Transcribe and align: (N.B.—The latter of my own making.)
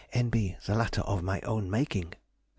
(N.B.—The 0.13 0.73
latter 0.73 1.01
of 1.01 1.21
my 1.21 1.41
own 1.41 1.69
making.) 1.69 2.13